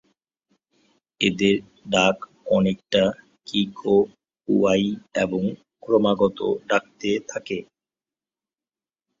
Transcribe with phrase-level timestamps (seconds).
[1.21, 1.55] এদের
[1.93, 2.17] ডাক
[2.51, 3.03] অনেকটা
[3.47, 4.83] "কি-কো-কুয়াই"
[5.23, 5.41] এবং
[5.83, 6.39] ক্রমাগত
[6.69, 7.57] ডাকতে থাকে।